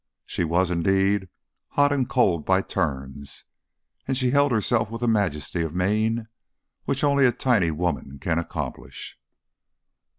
She 0.25 0.43
was, 0.43 0.71
indeed, 0.71 1.29
hot 1.77 1.91
and 1.93 2.09
cold 2.09 2.43
by 2.43 2.63
turns, 2.63 3.45
and 4.07 4.17
she 4.17 4.31
held 4.31 4.51
herself 4.51 4.89
with 4.89 5.03
a 5.03 5.07
majesty 5.07 5.61
of 5.61 5.75
mien 5.75 6.27
which 6.85 7.03
only 7.03 7.27
a 7.27 7.31
tiny 7.31 7.69
woman 7.69 8.17
can 8.17 8.39
accomplish. 8.39 9.19